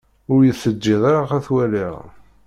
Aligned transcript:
Ur 0.33 0.39
yi-teǧǧiḍ 0.45 1.03
ara 1.11 1.21
ad 1.35 1.43
t-waliɣ. 1.45 1.95